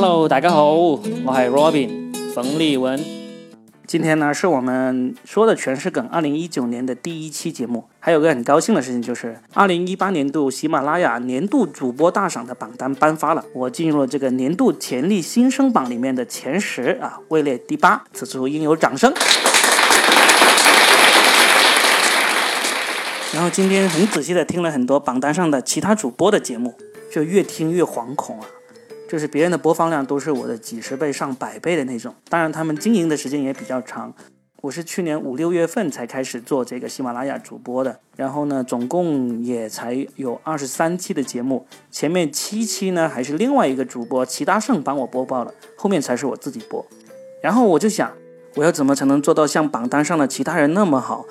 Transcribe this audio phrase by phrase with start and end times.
[0.00, 3.04] Hello，大家好，我系 Robin 冯立文。
[3.84, 7.82] 今天呢，是我们说的全是梗二零一九年的第一期节目。
[7.98, 19.12] 还有个很高兴的事情，就是二零一八年度喜马拉雅年度主播大赏的榜单颁发了，我进入了这个年度潜力新生榜里面的前十啊，位列第八，此处应有掌声。
[23.32, 26.76] 然后今天很仔细的听了很多榜单上的其他主播的节目，
[27.12, 28.46] 就越听越惶恐啊。
[29.08, 34.12] 就是别人的播放量都是我的几十倍、上百倍的那种，当然他们经营的时间也比较长。
[34.60, 46.84] 我是去年五六月份才开始做这个喜马拉雅主播的，然后呢，总共也才有二十三期的节目，前面七期呢还是另外一个主播齐大圣帮我播报的，后面才是我自己播。
[47.40, 48.12] 然后我就想，
[48.56, 51.24] 我要怎么才能做到像榜单上的其他人那么好，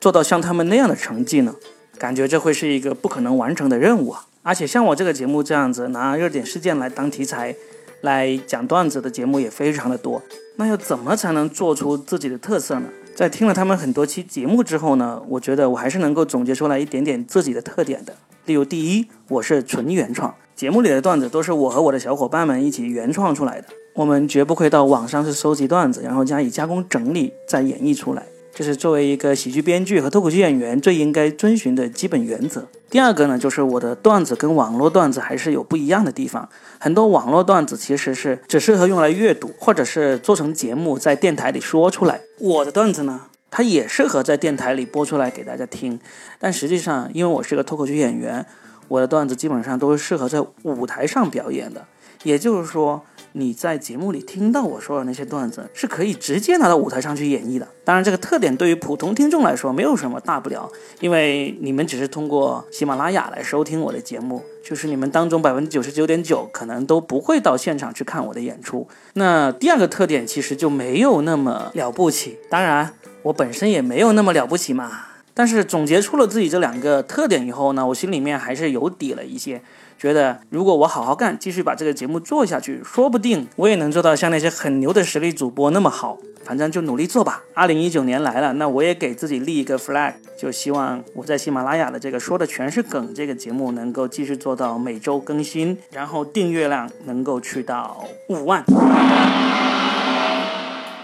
[0.00, 1.54] 做到像他们那样的成绩呢？
[1.96, 4.26] 感觉这会是一个不可能完成的任务啊！
[4.42, 7.54] 而且像我这个节目这样子拿热点事件来当题材
[8.00, 10.20] 来讲段子的节目也非常的多，
[10.56, 12.88] 那要怎么才能做出自己的特色呢？
[13.14, 18.16] 在听了他们很多期节目之后呢，我觉得我还是能够总结出来一点点自己的特点的。
[18.46, 28.26] 例如，第一，我是纯原创，节目里的段子都是我和我的小伙伴们一起原创出来的，我们绝不会到网上去收集段子，然后加以加工整理再演绎出来。
[28.52, 32.66] 这是作为一个喜剧编剧和脱口秀演员最应该遵循的基本原则。
[32.92, 36.46] 第二个呢，就是我的段子跟网络段子还是有不一样的地方。
[36.78, 42.20] 很多网络段子其实是只适合用来阅读，或者是做成节目在电台里说出来。
[42.38, 45.98] 我的段子呢，它也适合在电台里播出来给大家听。
[46.38, 48.44] 但实际上，因为我是一个脱口秀演员，
[48.88, 51.86] 我的段子基本上都是适合在舞台上表演的。
[52.24, 53.02] 也就是说。
[53.32, 57.66] 你在节目里听到我说的那些段子，是可以直接拿到舞台上去演绎的。
[57.84, 68.86] 当然，这个特点对于普通听众来说没有什么大不了，因为你们只是通过喜马拉雅来收听我的节目，就是你们当中百分之九十九点九可能都不会到现场去看我的演出。
[69.14, 75.06] 那第二个特点其实就没有那么了不起，当然我本身也没有那么了不起嘛。
[75.34, 79.60] 但是总结出了自己这两个特点以后呢，我心里面还是有底了一些。
[79.98, 86.18] 觉得如果我好好干，继续把这个节目做下去，说不定我也能做到像那些很牛的实力主播那么好。
[86.44, 87.44] 反正就努力做吧。
[87.54, 98.64] 二零一九年来了，那我也给自己立一个 flag，就希望我在喜马拉雅的这个说的全是梗这个节目能够继续做到每周更新，然后订阅量能够去到五万，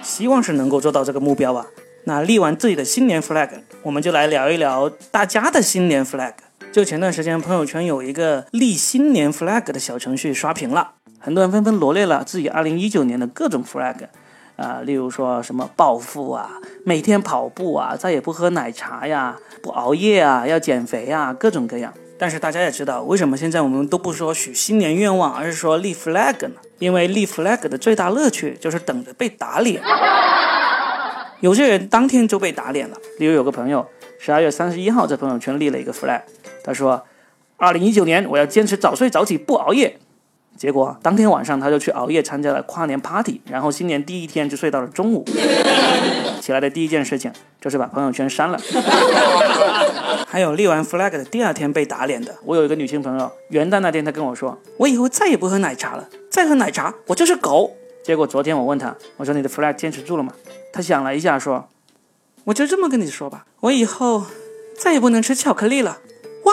[0.02, 1.68] 希望是能够做到这个目标吧。
[2.02, 3.50] 那立完自己的新年 flag，
[3.88, 6.34] 我们就来聊一聊大家的新年 flag。
[6.70, 13.94] 就前段时间，朋友圈有一个立新年 flag 的小程序刷屏了，很多人纷纷罗列了自己2019年的各种 flag，
[14.56, 16.50] 啊，例如说什么暴富啊，
[16.84, 21.90] 每天跑步啊，再也不喝奶茶呀，不熬夜啊，要减肥啊，各种各样。
[22.18, 26.56] 但是大家也知道，为什么现在我们都不说许新年愿望，而是说立 flag 呢？
[26.78, 29.82] 因为立 flag 的最大乐趣就是等着被打脸。
[31.40, 33.86] 有些人当天就被打脸了，例如有个朋友，
[34.18, 36.20] 十二月三十一号在朋友圈立了一个 flag。
[36.64, 37.00] 他说
[37.56, 39.98] ：“二零一九年我要坚持早睡早起，不熬夜。”
[40.58, 45.24] 结果当天晚上他就去熬夜参加了跨年 party，然后新年第一天就睡到了中午。
[46.42, 48.58] 起来的第一件事情就是把朋友圈删了。
[50.26, 57.72] 还有立完 flag 的第二天被打脸的，我有一个女性朋友，元旦那天她跟我说：“我以后再也不喝奶茶了，再喝奶茶我就是狗。”
[58.08, 60.32] 结果昨天我问他，我说：“你的 flag 坚持住了吗？”
[60.72, 61.68] 他想了一下说
[62.44, 64.24] ：“我就这么跟你说吧，我以后
[64.78, 65.98] 再也不能吃巧克力了。”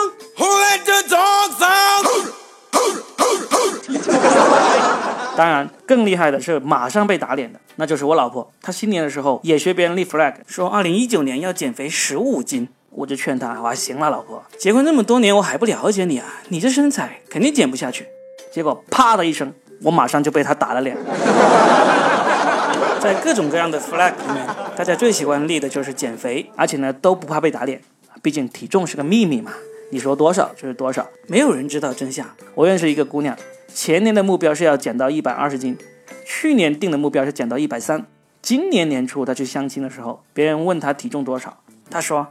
[5.34, 8.52] 当然，更厉害的是马上被打脸的，那就是我老婆。
[8.60, 12.68] 她新年的时候也学别人立 flag，说二零一九年要减肥十五斤。
[12.90, 18.06] 我就劝她，哇，行了，老婆，结婚这么多年我还不了解你啊，你这身材肯定减不下去。
[18.52, 20.96] 结果啪的一声，我马上就被他打了脸。
[23.00, 27.80] 在各种各样的 flag 里面，大家最喜欢立的就是减肥，而且呢都不怕被打脸，
[28.22, 29.52] 毕竟体重是个秘密嘛。
[29.90, 32.26] 你说多少就是多少，没有人知道真相。
[32.56, 33.36] 我认识一个姑娘，
[33.72, 35.78] 前年的目标是要减到一百二十斤，
[36.24, 38.04] 去年定的目标是减到一百三。
[38.42, 41.58] 今年年初她去相亲的时候，别人问她体重多少，
[41.88, 42.26] 她说：“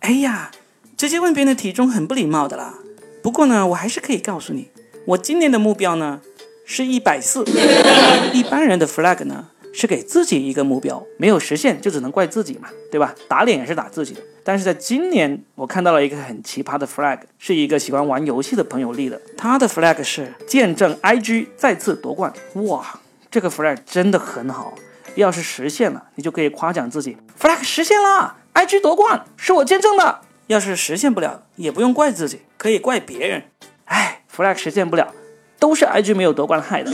[0.00, 0.50] 哎呀，
[0.96, 2.74] 直接问别人的体重很不礼貌的啦。
[3.22, 4.68] 不过呢，我还是可以告诉你，
[5.06, 6.20] 我今年的目标呢
[6.70, 7.42] 是一百四。
[8.34, 13.14] 一般人的 flag 呢？”是给自己一个目标，没有实现就只能怪自己嘛，对吧？
[13.28, 14.20] 打脸也是打自己的。
[14.42, 19.20] 但是在今年，我看到了一个很奇葩的 flag，是一个喜欢玩游戏的朋友立的。
[19.36, 22.32] 他的 flag 是见证 IG 再次夺冠。
[22.54, 22.98] 哇，
[23.30, 24.74] 这个 flag 真的很好。
[25.14, 30.20] 要是实现了，你就可以夸奖自己，flag 实现了，IG 夺冠是我见证的。
[30.48, 33.44] 要是实现不了，也不用怪自己，可以怪别人。
[33.84, 35.14] 哎，flag 实现不了，
[35.58, 36.92] 都是 IG 没有夺冠害的。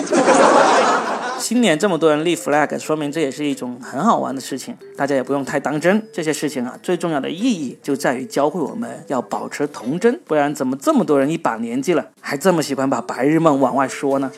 [1.38, 6.02] 新年这么多人立 flag，说明这也是一种很好玩的事情，大家也不用太当真。
[6.10, 14.30] 这些事情啊，最重要的意义就在于教会我们要保持童真，不然怎么这么多人一把年纪了，还这么喜欢把白日梦往外说呢？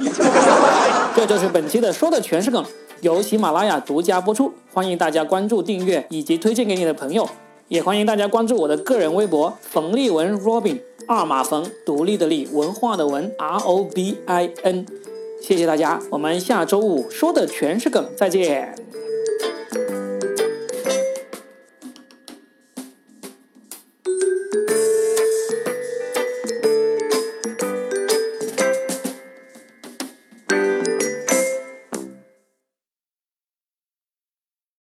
[1.14, 2.64] 这就是本期的说的全是梗，
[3.02, 7.28] 由喜马拉雅独家播出，欢迎大家关注、订阅以及推荐给你的朋友，
[7.68, 14.84] 也欢迎大家关注我的个人微博冯立文 Robin，二马冯，独立的立，文化的文，R O B I N。
[15.40, 18.74] 谢谢大家，我们下周五说的全是梗，再见。